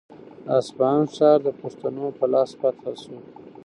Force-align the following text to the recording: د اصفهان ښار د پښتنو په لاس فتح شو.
د 0.45 0.47
اصفهان 0.59 1.03
ښار 1.15 1.37
د 1.43 1.49
پښتنو 1.61 2.05
په 2.17 2.25
لاس 2.33 2.49
فتح 2.61 2.83
شو. 3.03 3.17